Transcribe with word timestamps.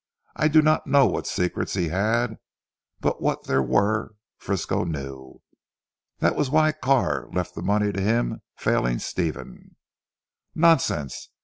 I 0.35 0.47
do 0.47 0.63
not 0.63 0.87
know 0.87 1.05
what 1.05 1.27
secrets 1.27 1.75
he 1.75 1.89
had, 1.89 2.37
but 3.01 3.21
what 3.21 3.43
there 3.43 3.61
were 3.61 4.15
Frisco 4.35 4.83
knew. 4.83 5.43
That 6.17 6.35
was 6.35 6.49
why 6.49 6.71
Carr 6.71 7.27
left 7.33 7.53
the 7.53 7.61
money 7.61 7.91
to 7.91 8.01
him 8.01 8.41
failing 8.57 8.97
Stephen." 8.97 9.75
"Nonsense. 10.55 11.29